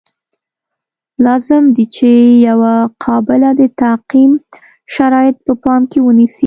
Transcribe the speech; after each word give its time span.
لازم 1.25 1.63
دي 1.75 1.85
چې 1.95 2.09
یوه 2.47 2.73
قابله 3.03 3.49
د 3.59 3.61
تعقیم 3.81 4.31
شرایط 4.95 5.35
په 5.45 5.53
پام 5.63 5.81
کې 5.91 5.99
ونیسي. 6.01 6.39